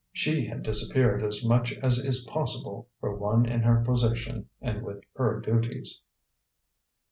She 0.11 0.47
had 0.47 0.63
disappeared 0.63 1.21
as 1.21 1.45
much 1.45 1.73
as 1.73 1.99
is 1.99 2.25
possible 2.25 2.89
for 2.99 3.15
one 3.15 3.45
in 3.45 3.59
her 3.59 3.83
position 3.83 4.49
and 4.59 4.81
with 4.81 5.03
her 5.13 5.39
duties. 5.39 6.01